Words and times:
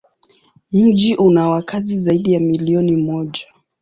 Mji 0.71 1.15
una 1.15 1.49
wakazi 1.49 1.97
zaidi 1.97 2.33
ya 2.33 2.39
milioni 2.39 2.97
moja. 2.97 3.45